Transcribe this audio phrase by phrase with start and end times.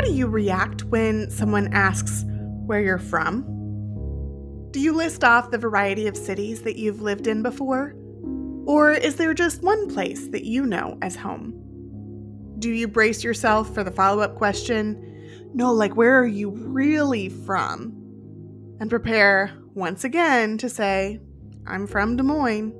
[0.00, 2.24] How do you react when someone asks
[2.64, 3.42] where you're from?
[4.70, 7.94] Do you list off the variety of cities that you've lived in before?
[8.66, 11.52] Or is there just one place that you know as home?
[12.58, 17.28] Do you brace yourself for the follow up question, no, like, where are you really
[17.28, 17.92] from?
[18.80, 21.20] And prepare once again to say,
[21.66, 22.72] I'm from Des Moines.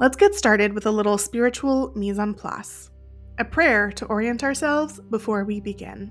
[0.00, 2.90] Let's get started with a little spiritual mise en place,
[3.38, 6.10] a prayer to orient ourselves before we begin.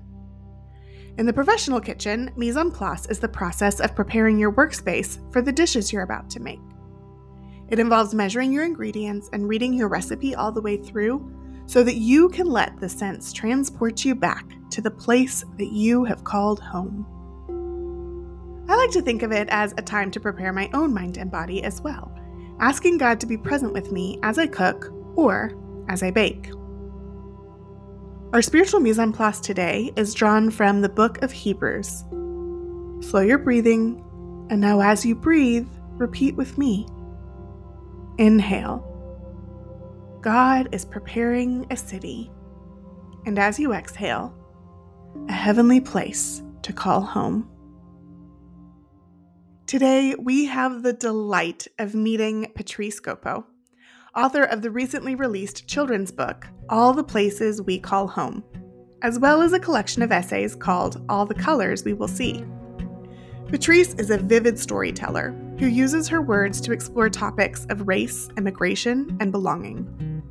[1.18, 5.42] In the professional kitchen, mise en place is the process of preparing your workspace for
[5.42, 6.60] the dishes you're about to make.
[7.68, 11.28] It involves measuring your ingredients and reading your recipe all the way through
[11.66, 16.04] so that you can let the sense transport you back to the place that you
[16.04, 17.04] have called home.
[18.68, 21.28] I like to think of it as a time to prepare my own mind and
[21.28, 22.16] body as well
[22.60, 25.52] asking God to be present with me as I cook or
[25.88, 26.50] as I bake.
[28.32, 32.04] Our spiritual mise en place today is drawn from the book of Hebrews.
[33.00, 34.04] Slow your breathing,
[34.50, 36.86] and now as you breathe, repeat with me.
[38.18, 38.86] Inhale.
[40.20, 42.30] God is preparing a city,
[43.26, 44.34] and as you exhale,
[45.28, 47.50] a heavenly place to call home.
[49.70, 53.46] Today, we have the delight of meeting Patrice Gopo,
[54.16, 58.42] author of the recently released children's book, All the Places We Call Home,
[59.02, 62.44] as well as a collection of essays called All the Colors We Will See.
[63.46, 65.30] Patrice is a vivid storyteller
[65.60, 70.24] who uses her words to explore topics of race, immigration, and belonging.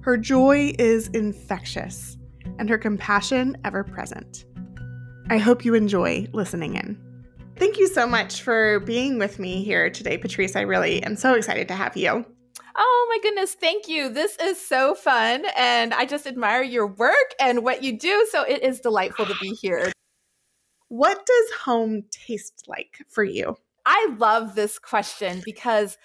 [0.00, 2.18] Her joy is infectious,
[2.58, 4.44] and her compassion ever present.
[5.30, 7.11] I hope you enjoy listening in.
[7.56, 10.56] Thank you so much for being with me here today, Patrice.
[10.56, 12.24] I really am so excited to have you.
[12.74, 14.08] Oh my goodness, thank you.
[14.08, 15.44] This is so fun.
[15.56, 18.26] And I just admire your work and what you do.
[18.30, 19.92] So it is delightful to be here.
[20.88, 23.56] What does home taste like for you?
[23.84, 25.98] I love this question because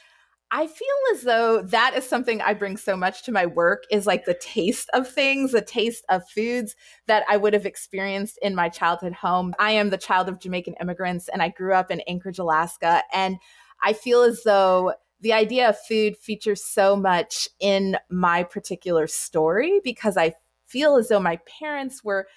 [0.50, 4.08] I feel as though that is something I bring so much to my work is
[4.08, 6.76] like the taste of things, the taste of foods
[7.08, 9.54] that I would have experienced in my childhood home.
[9.60, 13.04] I am the child of Jamaican immigrants and I grew up in Anchorage, Alaska.
[13.12, 13.38] And
[13.84, 19.82] I feel as though the idea of food features so much in my particular story
[19.84, 20.34] because I
[20.66, 22.28] feel as though my parents were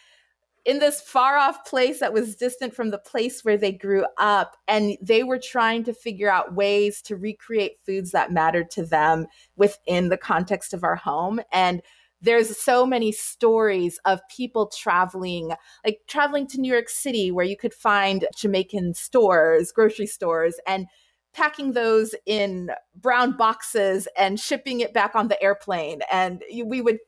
[0.65, 4.57] in this far off place that was distant from the place where they grew up.
[4.69, 9.27] And they were trying to figure out ways to recreate foods that mattered to them
[9.57, 11.41] within the context of our home.
[11.53, 11.83] And
[12.23, 15.53] there's so many stories of people traveling,
[15.85, 20.87] like traveling to New York City, where you could find Jamaican stores, grocery stores, and
[21.33, 26.01] packing those in brown boxes and shipping it back on the airplane.
[26.12, 26.99] And we would,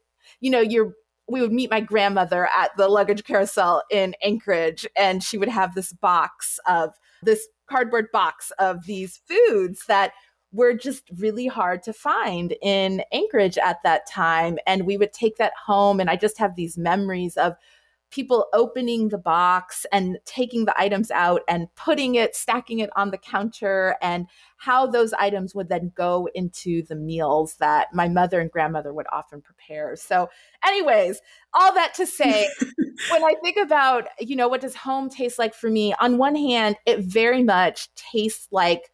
[0.41, 0.95] you know, you're
[1.33, 5.75] we would meet my grandmother at the luggage carousel in Anchorage, and she would have
[5.75, 6.91] this box of
[7.23, 10.13] this cardboard box of these foods that
[10.53, 14.59] were just really hard to find in Anchorage at that time.
[14.67, 15.99] And we would take that home.
[15.99, 17.55] And I just have these memories of
[18.13, 23.11] people opening the box and taking the items out and putting it, stacking it on
[23.11, 24.27] the counter, and
[24.59, 29.07] how those items would then go into the meals that my mother and grandmother would
[29.11, 29.97] often prepare.
[29.97, 30.29] So,
[30.65, 31.21] anyways,
[31.55, 32.49] all that to say,
[33.11, 35.95] when I think about, you know, what does home taste like for me?
[35.99, 38.93] On one hand, it very much tastes like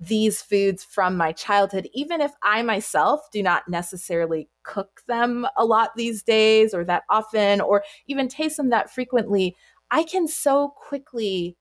[0.00, 5.64] these foods from my childhood, even if I myself do not necessarily cook them a
[5.64, 9.54] lot these days or that often, or even taste them that frequently,
[9.90, 11.56] I can so quickly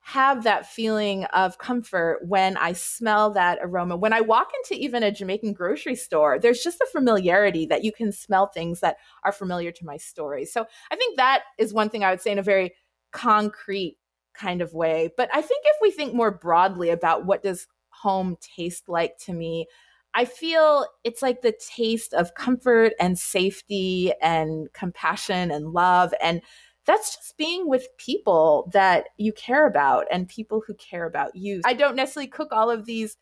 [0.00, 3.96] have that feeling of comfort when I smell that aroma.
[3.96, 7.92] When I walk into even a Jamaican grocery store, there's just a familiarity that you
[7.92, 10.44] can smell things that are familiar to my story.
[10.46, 12.74] So I think that is one thing I would say in a very
[13.12, 13.98] concrete
[14.34, 15.10] kind of way.
[15.16, 17.66] But I think if we think more broadly about what does
[18.02, 19.66] home taste like to me.
[20.14, 26.12] I feel it's like the taste of comfort and safety and compassion and love.
[26.20, 26.40] And
[26.86, 31.60] that's just being with people that you care about and people who care about you.
[31.66, 33.16] I don't necessarily cook all of these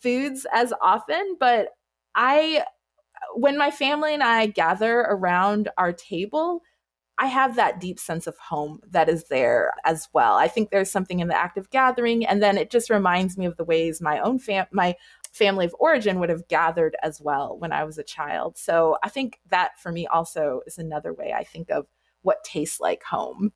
[0.00, 1.70] foods as often, but
[2.14, 2.64] I,
[3.34, 6.62] when my family and I gather around our table,
[7.18, 10.34] I have that deep sense of home that is there as well.
[10.34, 13.46] I think there's something in the act of gathering, and then it just reminds me
[13.46, 14.94] of the ways my own fam- my
[15.32, 18.56] family of origin would have gathered as well when I was a child.
[18.56, 21.86] So I think that for me also is another way I think of
[22.22, 23.52] what tastes like home.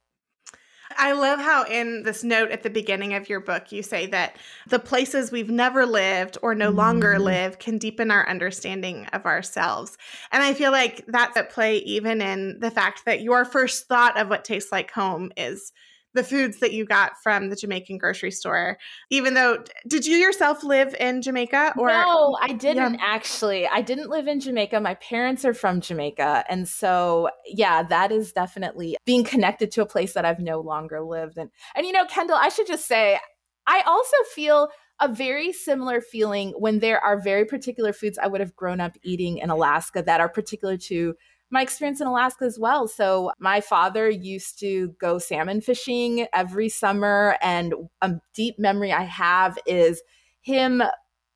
[0.96, 4.36] I love how in this note at the beginning of your book, you say that
[4.66, 7.24] the places we've never lived or no longer mm-hmm.
[7.24, 9.96] live can deepen our understanding of ourselves.
[10.30, 14.18] And I feel like that's at play even in the fact that your first thought
[14.18, 15.72] of what tastes like home is
[16.14, 18.78] the foods that you got from the Jamaican grocery store.
[19.10, 21.74] Even though, did you yourself live in Jamaica?
[21.78, 23.00] Or no, I didn't yeah.
[23.00, 23.66] actually.
[23.66, 24.80] I didn't live in Jamaica.
[24.80, 29.86] My parents are from Jamaica, and so yeah, that is definitely being connected to a
[29.86, 33.18] place that I've no longer lived And And you know, Kendall, I should just say,
[33.66, 34.68] I also feel
[35.00, 38.96] a very similar feeling when there are very particular foods I would have grown up
[39.02, 41.14] eating in Alaska that are particular to
[41.52, 42.88] my experience in Alaska as well.
[42.88, 49.02] So, my father used to go salmon fishing every summer, and a deep memory I
[49.02, 50.02] have is
[50.40, 50.82] him,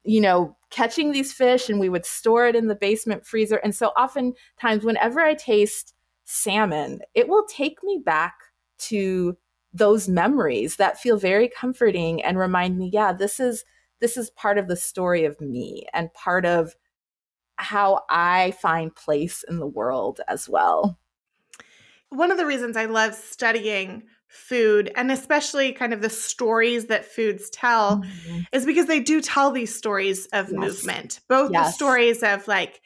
[0.04, 3.56] you know, catching these fish and we would store it in the basement freezer.
[3.56, 8.34] And so, oftentimes, whenever I taste salmon, it will take me back
[8.78, 9.36] to
[9.72, 13.64] those memories that feel very comforting and remind me, yeah, this is
[14.00, 16.74] this is part of the story of me and part of
[17.56, 20.98] how I find place in the world as well.
[22.10, 27.04] One of the reasons I love studying food and especially kind of the stories that
[27.04, 28.40] foods tell mm-hmm.
[28.52, 30.58] is because they do tell these stories of yes.
[30.58, 31.66] movement, both yes.
[31.66, 32.80] the stories of like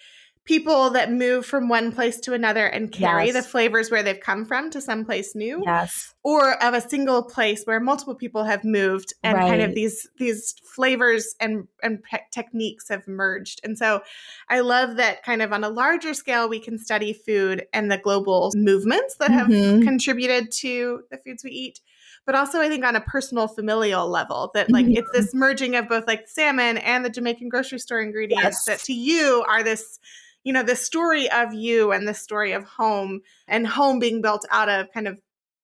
[0.44, 3.34] people that move from one place to another and carry yes.
[3.34, 5.62] the flavors where they've come from to someplace new.
[5.64, 6.14] Yes.
[6.24, 9.48] Or of a single place where multiple people have moved and right.
[9.48, 13.60] kind of these these flavors and and pe- techniques have merged.
[13.64, 14.02] And so
[14.48, 17.98] I love that kind of on a larger scale we can study food and the
[17.98, 19.82] global movements that have mm-hmm.
[19.82, 21.80] contributed to the foods we eat
[22.26, 24.98] but also I think on a personal familial level that like mm-hmm.
[24.98, 28.64] it's this merging of both like salmon and the Jamaican grocery store ingredients yes.
[28.66, 29.98] that to you are this
[30.44, 34.46] you know the story of you and the story of home and home being built
[34.50, 35.18] out of kind of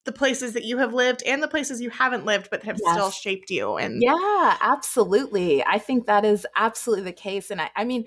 [0.05, 2.93] the places that you have lived and the places you haven't lived but have yes.
[2.93, 7.71] still shaped you and yeah absolutely i think that is absolutely the case and I,
[7.75, 8.05] I mean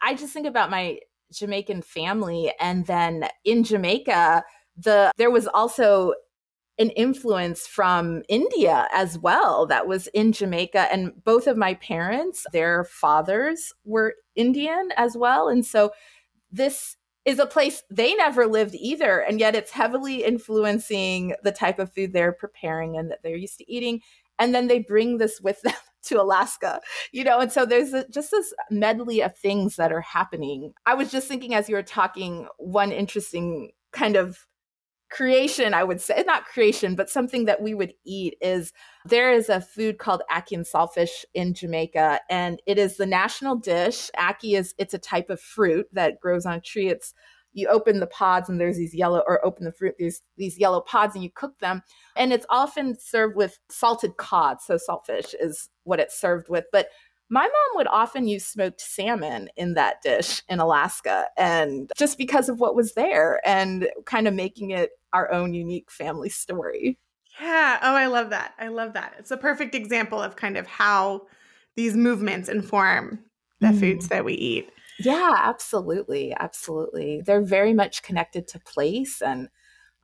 [0.00, 0.98] i just think about my
[1.32, 4.44] jamaican family and then in jamaica
[4.76, 6.14] the there was also
[6.78, 10.92] an influence from India as well that was in Jamaica.
[10.92, 15.48] And both of my parents, their fathers were Indian as well.
[15.48, 15.92] And so
[16.50, 19.20] this is a place they never lived either.
[19.20, 23.58] And yet it's heavily influencing the type of food they're preparing and that they're used
[23.58, 24.00] to eating.
[24.38, 25.74] And then they bring this with them
[26.04, 26.80] to Alaska,
[27.12, 30.72] you know, and so there's a, just this medley of things that are happening.
[30.84, 34.46] I was just thinking as you were talking, one interesting kind of
[35.12, 38.72] creation, I would say, not creation, but something that we would eat is
[39.04, 43.56] there is a food called ackee and saltfish in Jamaica, and it is the national
[43.56, 44.10] dish.
[44.18, 46.88] Ackee is it's a type of fruit that grows on a tree.
[46.88, 47.14] It's
[47.54, 50.80] you open the pods and there's these yellow or open the fruit there's these yellow
[50.80, 51.82] pods and you cook them
[52.16, 56.86] and it's often served with salted cod so saltfish is what it's served with but
[57.32, 62.50] my mom would often use smoked salmon in that dish in Alaska, and just because
[62.50, 66.98] of what was there and kind of making it our own unique family story.
[67.40, 67.78] Yeah.
[67.82, 68.52] Oh, I love that.
[68.58, 69.14] I love that.
[69.18, 71.22] It's a perfect example of kind of how
[71.74, 73.20] these movements inform
[73.60, 73.80] the mm.
[73.80, 74.70] foods that we eat.
[74.98, 76.34] Yeah, absolutely.
[76.38, 77.22] Absolutely.
[77.24, 79.48] They're very much connected to place and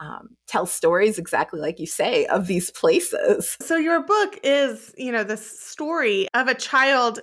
[0.01, 3.57] um, tell stories exactly like you say of these places.
[3.61, 7.21] So, your book is, you know, the story of a child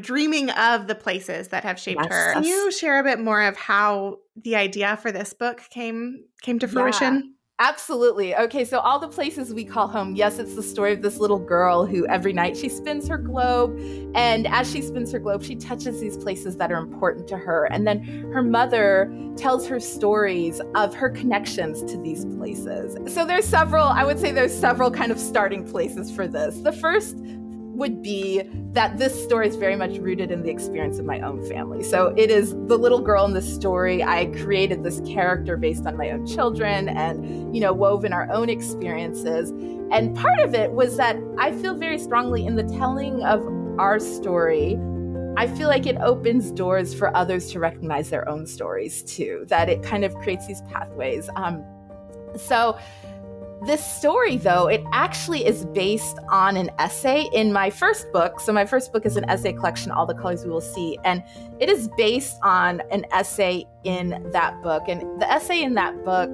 [0.00, 2.32] dreaming of the places that have shaped yes, her.
[2.34, 6.58] Can you share a bit more of how the idea for this book came came
[6.58, 7.14] to fruition?
[7.14, 7.20] Yeah.
[7.62, 8.34] Absolutely.
[8.34, 11.38] Okay, so all the places we call home, yes, it's the story of this little
[11.38, 13.78] girl who every night she spins her globe.
[14.16, 17.66] And as she spins her globe, she touches these places that are important to her.
[17.66, 18.02] And then
[18.32, 22.96] her mother tells her stories of her connections to these places.
[23.14, 26.58] So there's several, I would say there's several kind of starting places for this.
[26.62, 27.16] The first
[27.72, 31.42] would be that this story is very much rooted in the experience of my own
[31.48, 31.82] family.
[31.82, 34.02] So it is the little girl in the story.
[34.02, 38.50] I created this character based on my own children and, you know, woven our own
[38.50, 39.50] experiences.
[39.90, 43.42] And part of it was that I feel very strongly in the telling of
[43.78, 44.78] our story.
[45.36, 49.70] I feel like it opens doors for others to recognize their own stories too, that
[49.70, 51.30] it kind of creates these pathways.
[51.36, 51.64] Um,
[52.36, 52.78] so,
[53.66, 58.40] this story, though, it actually is based on an essay in my first book.
[58.40, 60.98] So, my first book is an essay collection, All the Colors We Will See.
[61.04, 61.22] And
[61.60, 64.84] it is based on an essay in that book.
[64.88, 66.30] And the essay in that book,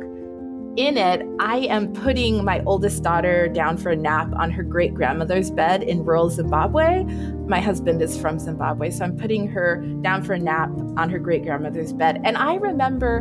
[0.77, 4.95] in it, I am putting my oldest daughter down for a nap on her great
[4.95, 7.03] grandmother's bed in rural Zimbabwe.
[7.49, 11.19] My husband is from Zimbabwe, so I'm putting her down for a nap on her
[11.19, 12.21] great grandmother's bed.
[12.23, 13.19] And I remember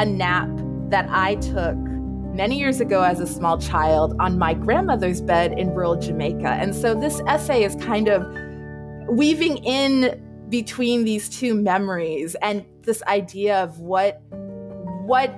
[0.00, 0.50] a nap
[0.90, 1.76] that I took
[2.38, 6.46] many years ago as a small child on my grandmother's bed in rural Jamaica.
[6.46, 8.24] And so this essay is kind of
[9.08, 14.22] weaving in between these two memories and this idea of what
[15.04, 15.30] what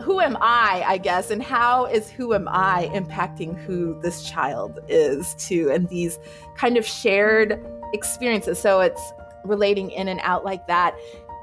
[0.00, 4.78] who am I, I guess, and how is who am I impacting who this child
[4.86, 6.20] is too, and these
[6.56, 7.60] kind of shared
[7.92, 8.60] experiences.
[8.60, 9.12] So it's
[9.44, 10.96] relating in and out like that.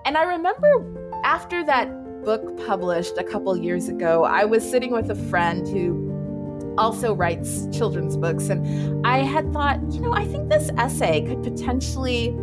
[0.06, 1.90] And I remember after that
[2.26, 7.68] book published a couple years ago, I was sitting with a friend who also writes
[7.72, 8.50] children's books.
[8.50, 12.36] And I had thought, you know, I think this essay could potentially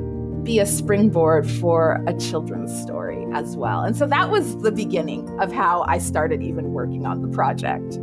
[0.45, 3.83] be a springboard for a children's story as well.
[3.83, 7.99] And so that was the beginning of how I started even working on the project.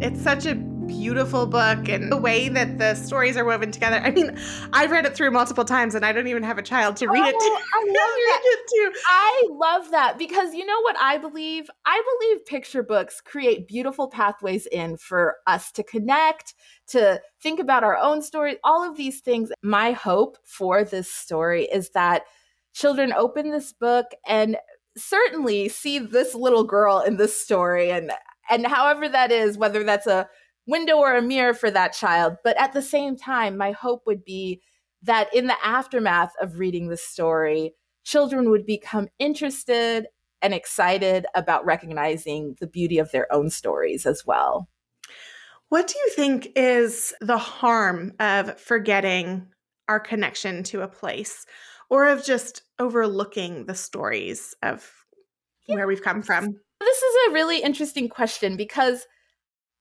[0.00, 0.54] It's such a
[0.86, 3.96] beautiful book and the way that the stories are woven together.
[3.96, 4.36] I mean,
[4.72, 7.22] I've read it through multiple times and I don't even have a child to read
[7.22, 7.38] oh, it to.
[7.38, 8.92] Oh, I love that.
[9.06, 11.68] I love that because you know what I believe?
[11.86, 16.54] I believe picture books create beautiful pathways in for us to connect,
[16.88, 19.50] to think about our own stories, all of these things.
[19.62, 22.22] My hope for this story is that
[22.72, 24.56] children open this book and
[24.96, 28.12] certainly see this little girl in this story and
[28.50, 30.28] and however that is whether that's a
[30.66, 32.36] window or a mirror for that child.
[32.44, 34.62] But at the same time, my hope would be
[35.02, 40.06] that in the aftermath of reading the story, children would become interested
[40.40, 44.68] and excited about recognizing the beauty of their own stories as well.
[45.68, 49.46] What do you think is the harm of forgetting
[49.88, 51.46] our connection to a place
[51.88, 54.90] or of just overlooking the stories of
[55.66, 55.76] yeah.
[55.76, 56.54] where we've come from?
[56.80, 59.06] This is a really interesting question because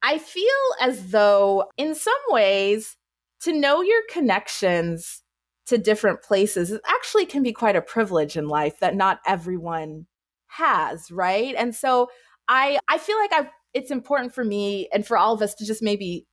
[0.03, 0.45] I feel
[0.79, 2.97] as though, in some ways,
[3.41, 5.23] to know your connections
[5.67, 10.07] to different places actually can be quite a privilege in life that not everyone
[10.47, 11.55] has, right?
[11.57, 12.09] And so
[12.47, 15.65] I I feel like I it's important for me and for all of us to
[15.65, 16.27] just maybe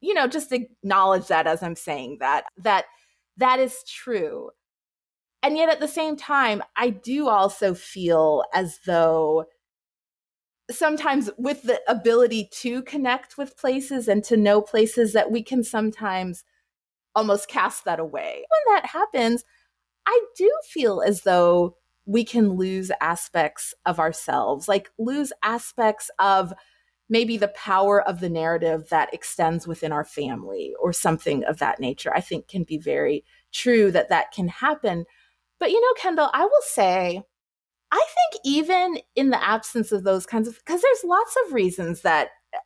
[0.00, 2.86] you know just acknowledge that as I'm saying that that
[3.38, 4.50] that is true.
[5.42, 9.46] And yet at the same time, I do also feel as though
[10.70, 15.64] sometimes with the ability to connect with places and to know places that we can
[15.64, 16.44] sometimes
[17.14, 18.44] almost cast that away.
[18.66, 19.44] When that happens,
[20.06, 21.76] I do feel as though
[22.06, 26.52] we can lose aspects of ourselves, like lose aspects of
[27.08, 31.78] maybe the power of the narrative that extends within our family or something of that
[31.78, 32.12] nature.
[32.14, 35.04] I think can be very true that that can happen.
[35.60, 37.22] But you know, Kendall, I will say
[37.92, 42.00] I think even in the absence of those kinds of, because there's lots of reasons
[42.02, 42.58] that eh,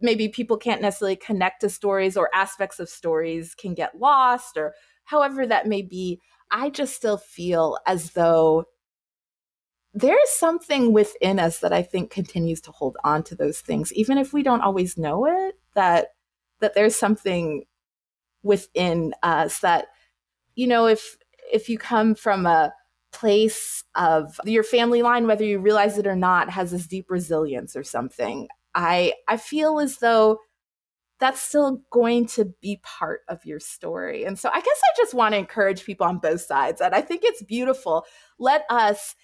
[0.00, 4.74] maybe people can't necessarily connect to stories or aspects of stories can get lost or
[5.04, 6.20] however that may be.
[6.50, 8.66] I just still feel as though
[9.94, 14.18] there's something within us that I think continues to hold on to those things, even
[14.18, 16.08] if we don't always know it, that
[16.60, 17.64] that there's something
[18.42, 19.86] within us that,
[20.54, 21.16] you know, if
[21.50, 22.74] if you come from a
[23.16, 27.74] place of your family line, whether you realize it or not, has this deep resilience
[27.74, 28.48] or something.
[28.74, 30.38] I I feel as though
[31.18, 34.24] that's still going to be part of your story.
[34.24, 36.80] And so I guess I just want to encourage people on both sides.
[36.80, 38.04] And I think it's beautiful.
[38.38, 39.14] Let us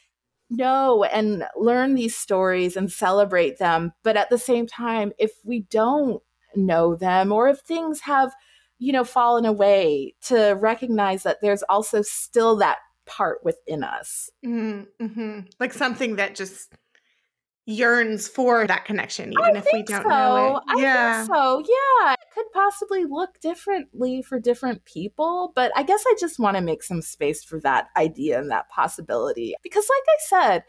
[0.48, 3.92] know and learn these stories and celebrate them.
[4.02, 6.22] But at the same time, if we don't
[6.56, 8.32] know them or if things have,
[8.78, 14.30] you know, fallen away, to recognize that there's also still that part within us.
[14.44, 15.04] Mm-hmm.
[15.04, 15.40] mm-hmm.
[15.60, 16.72] Like something that just
[17.64, 20.08] yearns for that connection, even I if we don't so.
[20.08, 20.78] know it.
[20.80, 21.24] Yeah.
[21.24, 21.60] so.
[21.60, 22.12] Yeah.
[22.14, 26.62] It could possibly look differently for different people, but I guess I just want to
[26.62, 29.54] make some space for that idea and that possibility.
[29.62, 30.64] Because, like I said,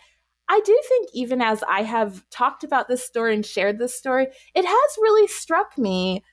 [0.50, 4.28] I do think even as I have talked about this story and shared this story,
[4.54, 6.24] it has really struck me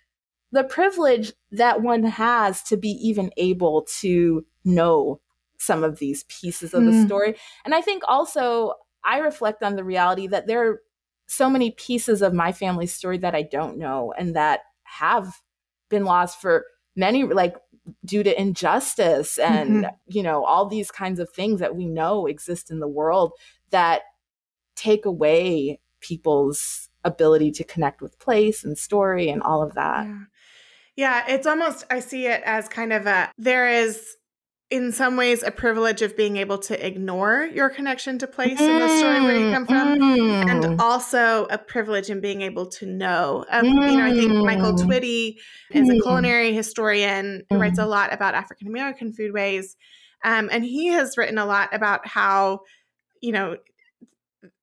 [0.53, 5.21] the privilege that one has to be even able to know
[5.61, 6.91] some of these pieces of mm.
[6.91, 7.37] the story.
[7.65, 8.75] And I think also
[9.05, 10.81] I reflect on the reality that there are
[11.27, 15.41] so many pieces of my family's story that I don't know and that have
[15.89, 16.65] been lost for
[16.97, 17.55] many like
[18.05, 19.95] due to injustice and mm-hmm.
[20.07, 23.33] you know all these kinds of things that we know exist in the world
[23.71, 24.03] that
[24.75, 30.07] take away people's ability to connect with place and story and all of that.
[30.07, 31.25] Yeah.
[31.27, 34.17] yeah, it's almost I see it as kind of a there is
[34.71, 38.69] in some ways a privilege of being able to ignore your connection to place mm,
[38.69, 40.49] in the story where you come from mm.
[40.49, 43.91] and also a privilege in being able to know um, mm.
[43.91, 44.79] you know i think michael mm.
[44.79, 45.37] twitty
[45.71, 46.03] is a mm.
[46.03, 47.89] culinary historian who writes a mm.
[47.89, 49.75] lot about african american foodways
[50.23, 52.61] um, and he has written a lot about how
[53.21, 53.57] you know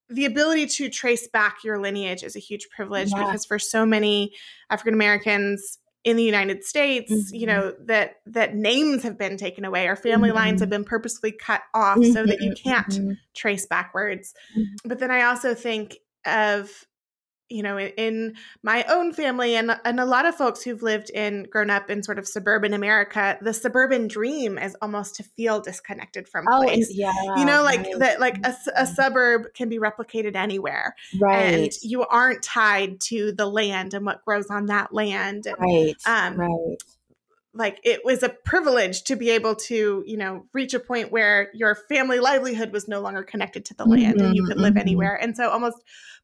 [0.10, 3.26] the ability to trace back your lineage is a huge privilege yeah.
[3.26, 4.32] because for so many
[4.70, 7.36] african americans in the United States, mm-hmm.
[7.36, 10.38] you know, that that names have been taken away, our family mm-hmm.
[10.38, 12.14] lines have been purposefully cut off mm-hmm.
[12.14, 12.70] so that you mm-hmm.
[12.70, 13.12] can't mm-hmm.
[13.36, 14.34] trace backwards.
[14.58, 14.88] Mm-hmm.
[14.88, 16.72] But then I also think of
[17.50, 21.10] you know, in, in, my own family and and a lot of folks who've lived
[21.12, 25.62] in grown up in sort of suburban America, the suburban dream is almost to feel
[25.62, 26.91] disconnected from oh, place.
[26.93, 28.00] Yeah, you know, like right.
[28.00, 31.36] that, like a, a, suburb can be replicated anywhere, right?
[31.36, 35.95] And you aren't tied to the land and what grows on that land, and, right?
[36.06, 36.78] Um, right
[37.58, 41.50] like it was a privilege to be able to you know reach a point where
[41.54, 44.74] your family livelihood was no longer connected to the land mm-hmm, and you could live
[44.74, 44.80] mm-hmm.
[44.82, 45.78] anywhere and so almost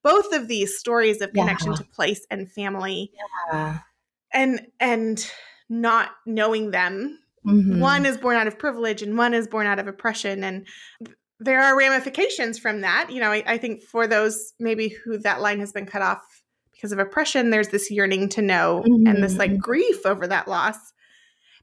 [0.03, 1.77] both of these stories of connection yeah.
[1.77, 3.11] to place and family
[3.51, 3.79] yeah.
[4.33, 5.31] and and
[5.69, 7.79] not knowing them mm-hmm.
[7.79, 10.67] one is born out of privilege and one is born out of oppression and
[11.39, 15.41] there are ramifications from that you know I, I think for those maybe who that
[15.41, 16.21] line has been cut off
[16.71, 19.59] because of oppression there's this yearning to know and this like mm-hmm.
[19.59, 20.77] grief over that loss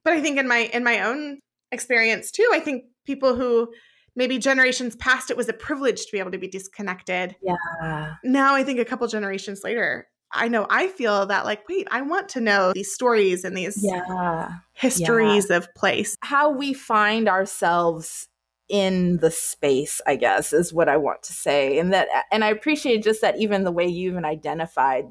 [0.03, 1.39] but i think in my in my own
[1.73, 3.69] experience too i think people who
[4.17, 7.37] maybe generations past it was a privilege to be able to be disconnected.
[7.43, 8.15] Yeah.
[8.25, 12.03] Now i think a couple generations later i know i feel that like wait i
[12.03, 14.59] want to know these stories and these yeah.
[14.73, 15.57] histories yeah.
[15.57, 16.17] of place.
[16.23, 18.29] How we find ourselves
[18.69, 21.79] in the space i guess is what i want to say.
[21.79, 25.07] And that and i appreciate just that even the way you even identified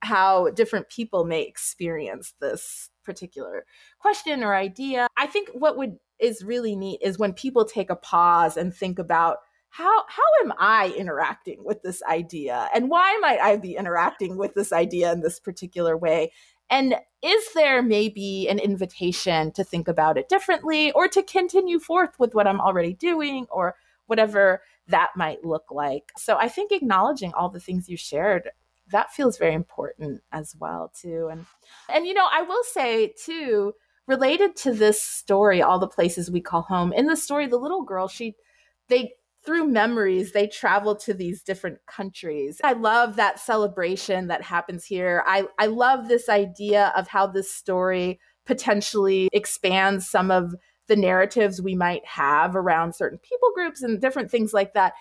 [0.00, 3.64] how different people may experience this particular
[3.98, 5.06] question or idea.
[5.16, 8.98] I think what would is really neat is when people take a pause and think
[8.98, 9.38] about
[9.70, 14.52] how how am I interacting with this idea and why might I be interacting with
[14.54, 16.32] this idea in this particular way?
[16.70, 22.18] And is there maybe an invitation to think about it differently or to continue forth
[22.18, 23.74] with what I'm already doing or
[24.06, 26.12] whatever that might look like?
[26.18, 28.50] So I think acknowledging all the things you shared
[28.90, 31.46] that feels very important as well too and
[31.92, 33.72] and you know i will say too
[34.06, 37.82] related to this story all the places we call home in the story the little
[37.82, 38.34] girl she
[38.88, 39.12] they
[39.44, 42.60] through memories they travel to these different countries.
[42.62, 45.22] I love that celebration that happens here.
[45.26, 50.54] I i love this idea of how this story potentially expands some of
[50.86, 54.94] the narratives we might have around certain people groups and different things like that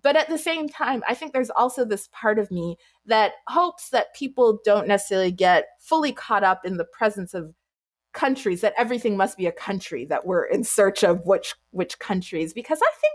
[0.00, 2.76] but at the same time, I think there's also this part of me
[3.06, 7.54] that hopes that people don't necessarily get fully caught up in the presence of
[8.12, 12.52] countries, that everything must be a country, that we're in search of which which countries,
[12.52, 13.14] because I think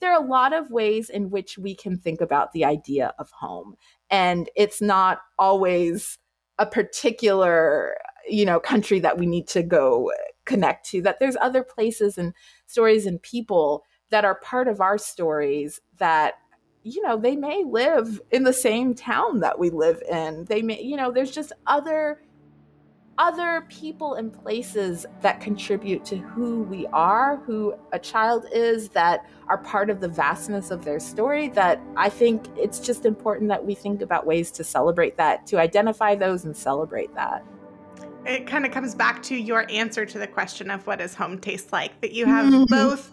[0.00, 3.30] there are a lot of ways in which we can think about the idea of
[3.30, 3.76] home.
[4.10, 6.18] And it's not always
[6.58, 7.96] a particular,
[8.28, 10.10] you know, country that we need to go
[10.44, 12.34] connect to, that there's other places and
[12.66, 16.34] stories and people that are part of our stories that
[16.84, 20.80] you know they may live in the same town that we live in they may
[20.80, 22.20] you know there's just other
[23.18, 29.28] other people and places that contribute to who we are, who a child is, that
[29.48, 33.64] are part of the vastness of their story, that I think it's just important that
[33.64, 37.44] we think about ways to celebrate that, to identify those and celebrate that.
[38.24, 41.38] It kind of comes back to your answer to the question of what does home
[41.38, 43.12] taste like, that you have both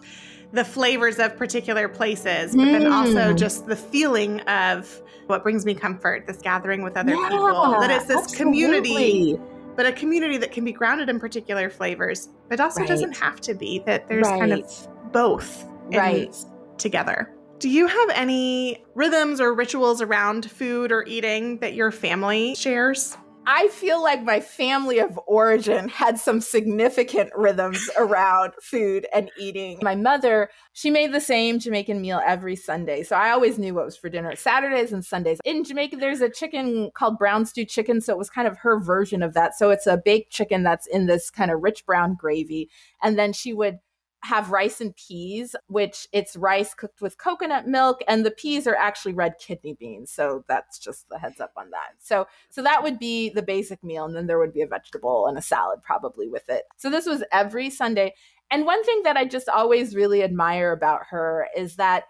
[0.52, 2.72] the flavors of particular places, but mm.
[2.72, 3.38] then also mm.
[3.38, 7.90] just the feeling of what brings me comfort, this gathering with other yeah, people, that
[7.90, 8.36] it's this absolutely.
[8.36, 9.40] community
[9.76, 12.88] but a community that can be grounded in particular flavors, but also right.
[12.88, 14.40] doesn't have to be, that there's right.
[14.40, 16.36] kind of both right.
[16.76, 17.32] together.
[17.58, 23.16] Do you have any rhythms or rituals around food or eating that your family shares?
[23.46, 29.78] I feel like my family of origin had some significant rhythms around food and eating.
[29.82, 33.02] My mother, she made the same Jamaican meal every Sunday.
[33.02, 35.38] So I always knew what was for dinner Saturdays and Sundays.
[35.44, 38.00] In Jamaica, there's a chicken called brown stew chicken.
[38.00, 39.56] So it was kind of her version of that.
[39.56, 42.68] So it's a baked chicken that's in this kind of rich brown gravy.
[43.02, 43.78] And then she would
[44.22, 48.76] have rice and peas, which it's rice cooked with coconut milk, and the peas are
[48.76, 50.10] actually red kidney beans.
[50.10, 51.94] So that's just the heads up on that.
[51.98, 55.26] So so that would be the basic meal, and then there would be a vegetable
[55.26, 56.64] and a salad probably with it.
[56.76, 58.14] So this was every Sunday.
[58.50, 62.04] And one thing that I just always really admire about her is that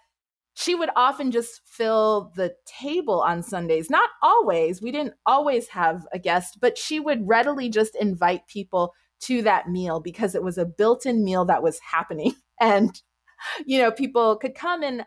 [0.55, 3.89] she would often just fill the table on Sundays.
[3.89, 4.83] Not always.
[4.83, 9.69] We didn't always have a guest, but she would readily just invite people to that
[9.69, 13.03] meal because it was a built-in meal that was happening and
[13.67, 15.05] you know people could come and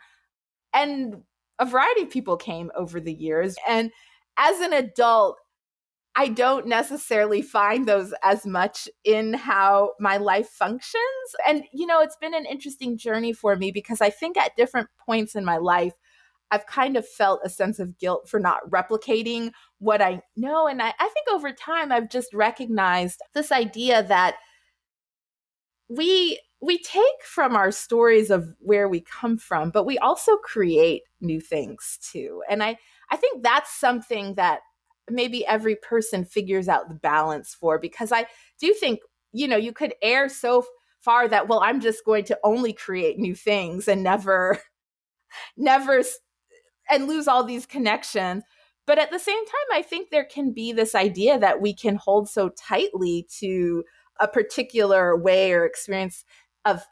[0.73, 1.15] and
[1.59, 3.91] a variety of people came over the years and
[4.37, 5.37] as an adult
[6.15, 11.01] I don't necessarily find those as much in how my life functions.
[11.47, 14.89] And, you know, it's been an interesting journey for me because I think at different
[15.07, 15.93] points in my life,
[16.53, 20.67] I've kind of felt a sense of guilt for not replicating what I know.
[20.67, 24.35] And I, I think over time, I've just recognized this idea that
[25.89, 31.01] we we take from our stories of where we come from but we also create
[31.19, 32.77] new things too and i
[33.11, 34.61] i think that's something that
[35.09, 38.25] maybe every person figures out the balance for because i
[38.59, 39.01] do think
[39.33, 40.65] you know you could err so
[41.01, 44.57] far that well i'm just going to only create new things and never
[45.57, 46.01] never
[46.89, 48.43] and lose all these connections.
[48.85, 51.95] But at the same time, I think there can be this idea that we can
[51.95, 53.83] hold so tightly to
[54.19, 56.25] a particular way or experience
[56.65, 56.83] of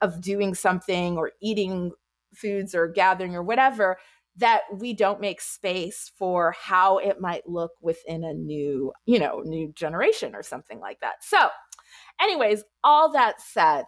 [0.00, 1.90] of doing something or eating
[2.34, 3.98] foods or gathering or whatever
[4.36, 9.42] that we don't make space for how it might look within a new, you know,
[9.44, 11.16] new generation or something like that.
[11.22, 11.48] So,
[12.20, 13.84] anyways, all that said,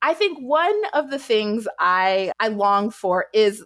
[0.00, 3.64] I think one of the things I I long for is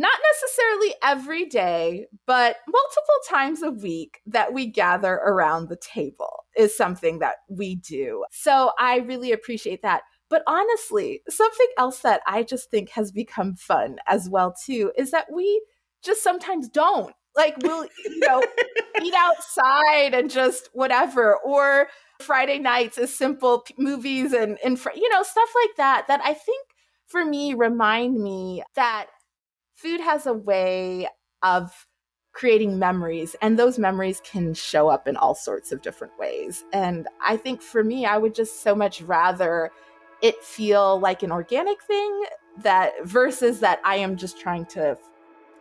[0.00, 6.44] not necessarily every day, but multiple times a week that we gather around the table
[6.56, 8.24] is something that we do.
[8.30, 10.02] So I really appreciate that.
[10.30, 15.10] But honestly, something else that I just think has become fun as well too is
[15.10, 15.62] that we
[16.02, 17.14] just sometimes don't.
[17.36, 18.42] Like we'll, you know,
[19.02, 21.88] eat outside and just whatever or
[22.22, 26.34] Friday nights is simple p- movies and and you know stuff like that that I
[26.34, 26.66] think
[27.06, 29.06] for me remind me that
[29.80, 31.08] food has a way
[31.42, 31.86] of
[32.32, 36.64] creating memories and those memories can show up in all sorts of different ways.
[36.72, 39.70] And i think for me i would just so much rather
[40.22, 42.24] it feel like an organic thing
[42.62, 44.96] that versus that i am just trying to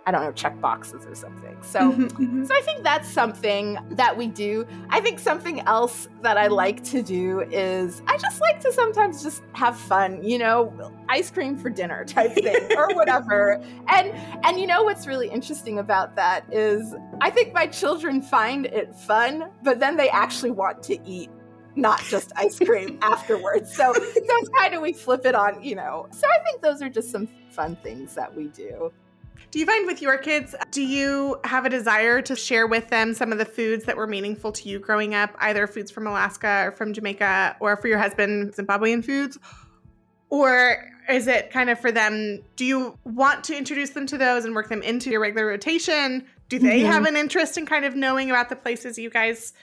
[0.09, 1.55] I don't know, check boxes or something.
[1.61, 2.43] So, mm-hmm, mm-hmm.
[2.43, 4.65] so I think that's something that we do.
[4.89, 9.21] I think something else that I like to do is I just like to sometimes
[9.21, 10.73] just have fun, you know,
[11.09, 13.63] ice cream for dinner type thing or whatever.
[13.87, 14.11] And
[14.43, 18.95] and you know what's really interesting about that is I think my children find it
[18.95, 21.29] fun, but then they actually want to eat
[21.75, 23.75] not just ice cream afterwards.
[23.75, 26.07] So that's kind of we flip it on, you know.
[26.09, 28.91] So I think those are just some fun things that we do.
[29.51, 33.13] Do you find with your kids, do you have a desire to share with them
[33.13, 36.65] some of the foods that were meaningful to you growing up, either foods from Alaska
[36.67, 39.39] or from Jamaica, or for your husband, Zimbabwean foods?
[40.29, 42.39] Or is it kind of for them?
[42.55, 46.25] Do you want to introduce them to those and work them into your regular rotation?
[46.49, 46.91] Do they mm-hmm.
[46.91, 49.53] have an interest in kind of knowing about the places you guys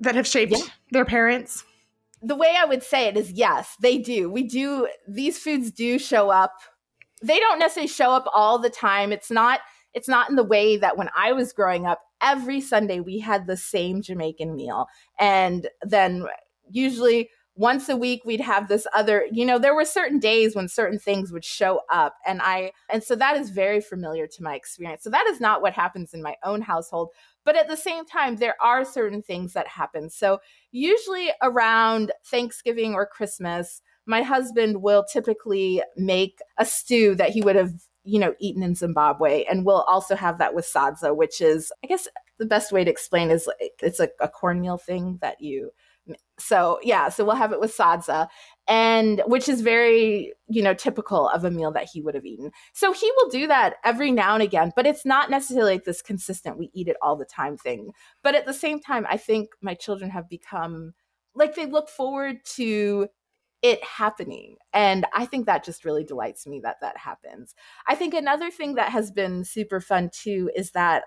[0.00, 0.64] that have shaped yeah.
[0.90, 1.64] their parents?
[2.22, 4.30] The way I would say it is yes, they do.
[4.30, 6.60] We do, these foods do show up
[7.26, 9.12] they don't necessarily show up all the time.
[9.12, 9.60] It's not
[9.94, 13.46] it's not in the way that when I was growing up, every Sunday we had
[13.46, 14.86] the same Jamaican meal.
[15.18, 16.26] And then
[16.70, 20.68] usually once a week we'd have this other you know there were certain days when
[20.68, 24.54] certain things would show up and i and so that is very familiar to my
[24.54, 27.08] experience so that is not what happens in my own household
[27.44, 30.10] But at the same time, there are certain things that happen.
[30.10, 30.40] So,
[30.72, 37.56] usually around Thanksgiving or Christmas, my husband will typically make a stew that he would
[37.56, 37.72] have
[38.04, 39.44] you know eaten in zimbabwe.
[39.44, 42.90] And we'll also have that with sadza which is i guess the best way to
[42.90, 45.70] explain is like it's a, a cornmeal thing that you
[46.38, 48.28] so yeah so we'll have it with sadza
[48.68, 52.50] and which is very you know typical of a meal that he would have eaten.
[52.72, 56.02] So he will do that every now and again but it's not necessarily like this
[56.02, 57.90] consistent we eat it all the time thing.
[58.22, 60.94] But at the same time i think my children have become
[61.34, 63.08] like they look forward to
[63.66, 64.56] it happening.
[64.72, 67.54] And I think that just really delights me that that happens.
[67.88, 71.04] I think another thing that has been super fun too is that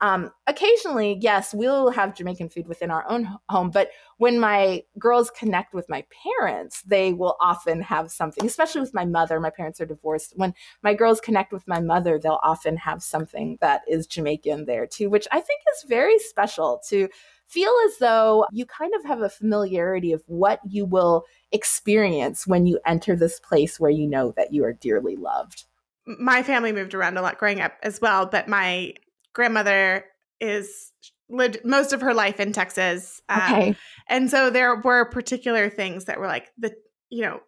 [0.00, 5.28] um, occasionally, yes, we'll have Jamaican food within our own home, but when my girls
[5.30, 9.40] connect with my parents, they will often have something, especially with my mother.
[9.40, 10.34] My parents are divorced.
[10.36, 14.86] When my girls connect with my mother, they'll often have something that is Jamaican there
[14.86, 17.08] too, which I think is very special to
[17.48, 22.66] feel as though you kind of have a familiarity of what you will experience when
[22.66, 25.64] you enter this place where you know that you are dearly loved.
[26.06, 28.94] My family moved around a lot growing up as well, but my
[29.32, 30.04] grandmother
[30.40, 30.92] is
[31.30, 33.20] lived most of her life in Texas.
[33.28, 33.76] Um, okay.
[34.08, 36.74] And so there were particular things that were like the,
[37.10, 37.40] you know,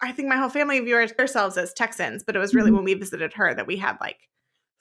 [0.00, 2.76] I think my whole family viewed ourselves as Texans, but it was really mm-hmm.
[2.76, 4.28] when we visited her that we had like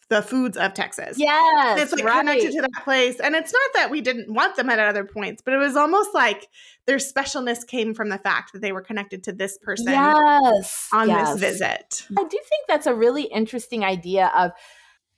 [0.09, 1.17] the foods of Texas.
[1.19, 1.81] Yes.
[1.81, 2.19] It's like right.
[2.19, 3.19] connected to that place.
[3.19, 6.13] And it's not that we didn't want them at other points, but it was almost
[6.13, 6.47] like
[6.85, 10.87] their specialness came from the fact that they were connected to this person yes.
[10.93, 11.33] on yes.
[11.33, 12.07] this visit.
[12.17, 14.51] I do think that's a really interesting idea of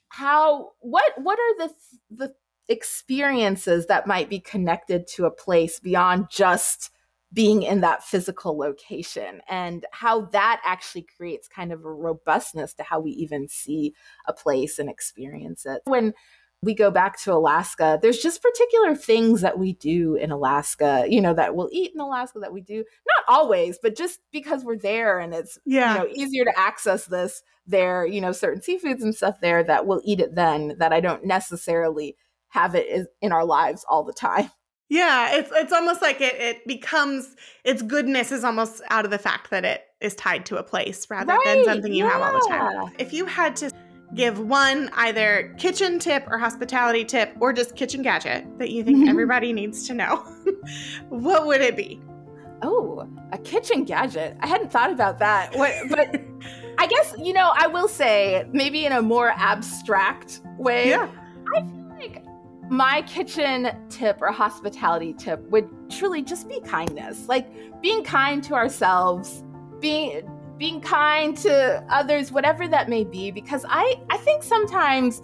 [0.10, 1.73] how what what are the
[2.10, 2.34] the
[2.67, 6.91] experiences that might be connected to a place beyond just
[7.32, 12.84] being in that physical location and how that actually creates kind of a robustness to
[12.84, 13.94] how we even see
[14.28, 15.82] a place and experience it.
[15.86, 16.13] When
[16.62, 21.22] we go back to Alaska, there's just particular things that we do in Alaska, you
[21.22, 22.78] know, that we'll eat in Alaska that we do.
[22.78, 25.94] Not always, but just because we're there and it's yeah.
[25.94, 29.86] you know easier to access this there, you know, certain seafoods and stuff there that
[29.86, 32.18] we'll eat it then that I don't necessarily
[32.50, 34.50] have it in our lives all the time.
[34.89, 39.19] Yeah, it's it's almost like it it becomes its goodness is almost out of the
[39.19, 42.12] fact that it is tied to a place rather right, than something you yeah.
[42.12, 42.93] have all the time.
[42.97, 43.71] If you had to
[44.15, 48.99] give one either kitchen tip or hospitality tip or just kitchen gadget that you think
[48.99, 49.10] mm-hmm.
[49.10, 50.15] everybody needs to know,
[51.10, 52.02] what would it be?
[52.63, 54.36] Oh, a kitchen gadget.
[54.39, 55.56] I hadn't thought about that.
[55.56, 56.19] What but
[56.80, 60.89] I guess, you know, I will say maybe in a more abstract way.
[60.89, 61.10] Yeah.
[62.69, 67.27] My kitchen tip or hospitality tip would truly just be kindness.
[67.27, 69.43] Like being kind to ourselves,
[69.79, 75.23] being being kind to others, whatever that may be because I I think sometimes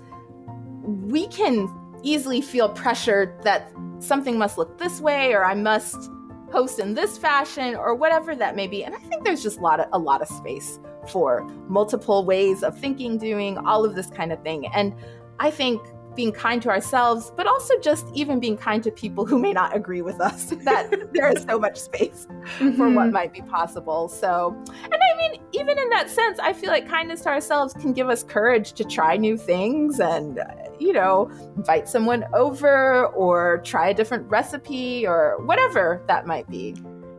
[0.84, 1.70] we can
[2.04, 6.10] easily feel pressured that something must look this way or I must
[6.52, 8.84] host in this fashion or whatever that may be.
[8.84, 10.80] And I think there's just a lot of a lot of space
[11.10, 14.68] for multiple ways of thinking, doing all of this kind of thing.
[14.68, 14.96] And
[15.40, 15.82] I think
[16.16, 19.76] being kind to ourselves, but also just even being kind to people who may not
[19.76, 22.72] agree with us, that there is so much space mm-hmm.
[22.76, 23.12] for what mm-hmm.
[23.12, 24.08] might be possible.
[24.08, 27.94] So, and I mean, even in that sense, I feel like kindness to ourselves can
[27.94, 30.40] give us courage to try new things and,
[30.80, 36.76] you know, invite someone over or try a different recipe or whatever that might be.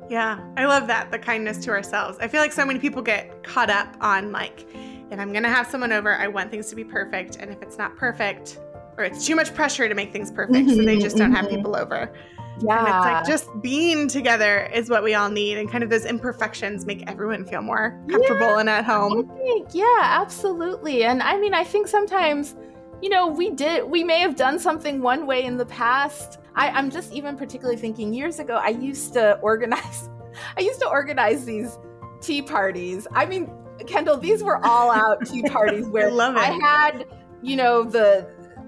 [0.08, 2.18] Yeah, I love that, the kindness to ourselves.
[2.20, 4.66] I feel like so many people get caught up on like,
[5.10, 7.36] if I'm gonna have someone over, I want things to be perfect.
[7.36, 8.60] And if it's not perfect,
[8.98, 11.46] or it's too much pressure to make things perfect, mm-hmm, so they just don't have
[11.46, 11.56] mm-hmm.
[11.56, 12.12] people over.
[12.60, 12.78] Yeah.
[12.78, 15.58] And it's like just being together is what we all need.
[15.58, 19.28] And kind of those imperfections make everyone feel more comfortable yeah, and at home.
[19.36, 21.04] Think, yeah, absolutely.
[21.04, 22.56] And I mean, I think sometimes,
[23.02, 26.38] you know, we did, we may have done something one way in the past.
[26.54, 30.08] I, I'm just even particularly thinking years ago, I used to organize,
[30.56, 31.78] I used to organize these
[32.20, 33.06] tea parties.
[33.12, 33.50] I mean,
[33.86, 37.04] Kendall, these were all out tea parties where I, I had,
[37.42, 38.26] you know, the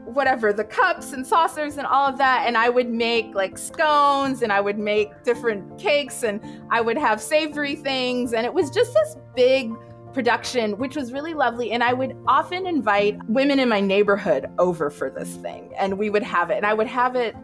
[0.09, 4.41] whatever the cups and saucers and all of that and i would make like scones
[4.41, 6.41] and i would make different cakes and
[6.71, 9.71] i would have savory things and it was just this big
[10.15, 14.89] production which was really lovely and i would often invite women in my neighborhood over
[14.89, 17.37] for this thing and we would have it and i would have it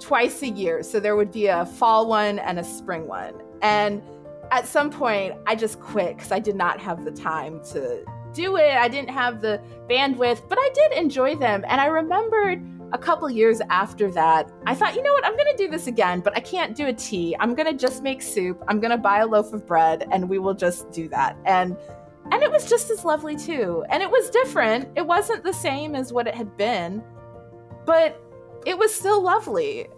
[0.00, 4.02] twice a year so there would be a fall one and a spring one and
[4.50, 8.02] at some point i just quit because i did not have the time to
[8.38, 8.76] do it.
[8.76, 11.64] I didn't have the bandwidth, but I did enjoy them.
[11.66, 15.50] And I remembered a couple years after that, I thought, you know what, I'm going
[15.56, 17.36] to do this again, but I can't do a tea.
[17.40, 18.62] I'm going to just make soup.
[18.68, 21.36] I'm going to buy a loaf of bread and we will just do that.
[21.44, 21.76] And
[22.30, 23.84] and it was just as lovely too.
[23.88, 24.88] And it was different.
[24.96, 27.02] It wasn't the same as what it had been.
[27.86, 28.22] But
[28.66, 29.88] it was still lovely.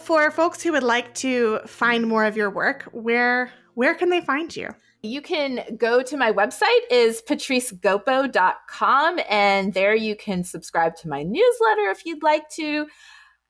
[0.00, 4.20] For folks who would like to find more of your work, where where can they
[4.20, 4.68] find you?
[5.04, 11.24] You can go to my website is patricegopo.com and there you can subscribe to my
[11.24, 12.86] newsletter if you'd like to.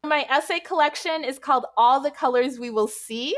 [0.02, 3.36] My essay collection is called All the Colors We Will See.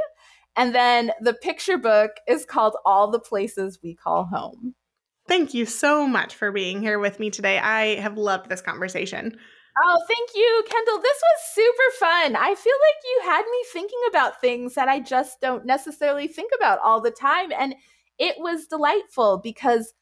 [0.55, 4.77] And then the picture book is called All the Places We Call Home.
[5.27, 7.59] Thank you so much for being here with me today.
[7.59, 9.37] I have loved this conversation.
[9.77, 11.00] Oh, thank you, Kendall.
[11.00, 12.37] This was super fun.
[12.37, 16.53] I feel like you had me thinking about things that I just don't necessarily think
[16.57, 17.50] about all the time.
[17.50, 17.74] And
[18.18, 19.94] it was delightful because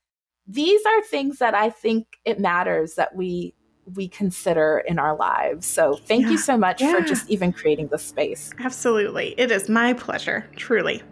[0.46, 3.54] these are things that I think it matters that we
[3.94, 5.66] we consider in our lives.
[5.66, 6.94] So thank yeah, you so much yeah.
[6.94, 8.52] for just even creating the space.
[8.60, 9.34] Absolutely.
[9.36, 11.02] It is my pleasure, truly.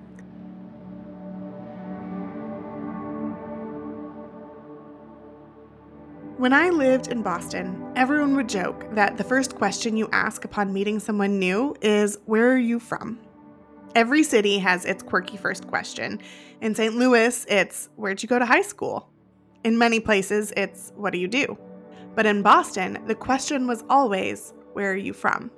[6.37, 10.73] When I lived in Boston, everyone would joke that the first question you ask upon
[10.73, 13.19] meeting someone new is, Where are you from?
[13.95, 16.21] Every city has its quirky first question.
[16.61, 16.95] In St.
[16.95, 19.09] Louis, it's, Where'd you go to high school?
[19.65, 21.59] In many places, it's, What do you do?
[22.15, 25.51] But in Boston, the question was always, Where are you from?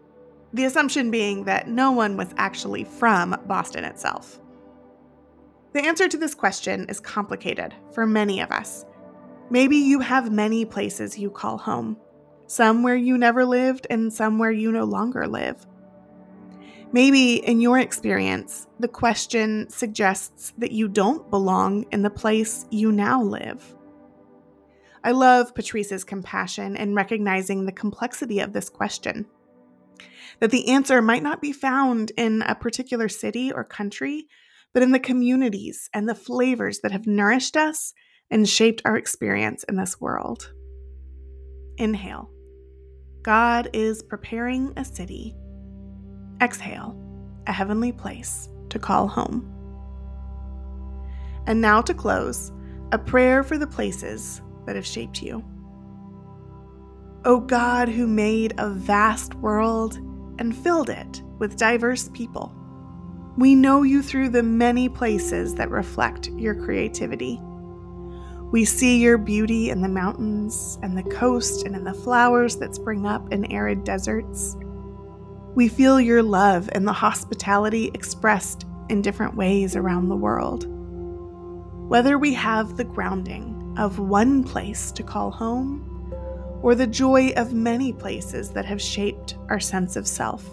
[0.54, 4.38] The assumption being that no one was actually from Boston itself.
[5.74, 8.84] The answer to this question is complicated for many of us.
[9.50, 11.98] Maybe you have many places you call home,
[12.46, 15.66] some where you never lived and some where you no longer live.
[16.94, 22.92] Maybe, in your experience, the question suggests that you don't belong in the place you
[22.92, 23.74] now live.
[25.02, 29.26] I love Patrice's compassion in recognizing the complexity of this question.
[30.40, 34.26] That the answer might not be found in a particular city or country,
[34.74, 37.94] but in the communities and the flavors that have nourished us
[38.30, 40.52] and shaped our experience in this world.
[41.78, 42.30] Inhale.
[43.22, 45.34] God is preparing a city.
[46.42, 46.96] Exhale,
[47.46, 49.48] a heavenly place to call home.
[51.46, 52.50] And now to close,
[52.90, 55.44] a prayer for the places that have shaped you.
[57.24, 59.98] O God, who made a vast world
[60.40, 62.52] and filled it with diverse people,
[63.38, 67.40] we know you through the many places that reflect your creativity.
[68.50, 72.74] We see your beauty in the mountains and the coast and in the flowers that
[72.74, 74.56] spring up in arid deserts.
[75.54, 80.66] We feel your love and the hospitality expressed in different ways around the world.
[81.88, 85.88] Whether we have the grounding of one place to call home
[86.62, 90.48] or the joy of many places that have shaped our sense of self,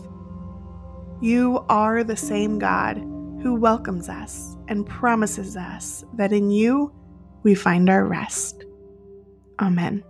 [1.22, 2.98] you are the same God
[3.42, 6.94] who welcomes us and promises us that in you
[7.44, 8.66] we find our rest.
[9.62, 10.04] Amen.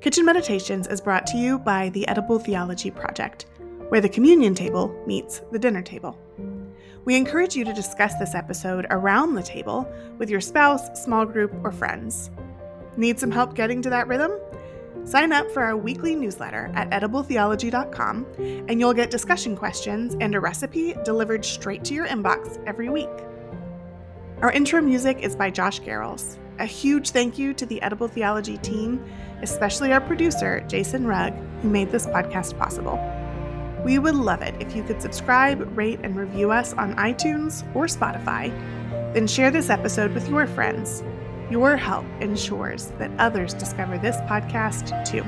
[0.00, 3.46] Kitchen Meditations is brought to you by the Edible Theology Project,
[3.88, 6.18] where the communion table meets the dinner table.
[7.04, 11.52] We encourage you to discuss this episode around the table with your spouse, small group,
[11.64, 12.30] or friends.
[12.96, 14.32] Need some help getting to that rhythm?
[15.04, 18.26] Sign up for our weekly newsletter at edibletheology.com,
[18.68, 23.10] and you'll get discussion questions and a recipe delivered straight to your inbox every week.
[24.42, 26.38] Our intro music is by Josh Garrels.
[26.62, 29.04] A huge thank you to the Edible Theology team,
[29.42, 33.00] especially our producer, Jason Rugg, who made this podcast possible.
[33.84, 37.86] We would love it if you could subscribe, rate, and review us on iTunes or
[37.86, 38.52] Spotify.
[39.12, 41.02] Then share this episode with your friends.
[41.50, 45.24] Your help ensures that others discover this podcast too.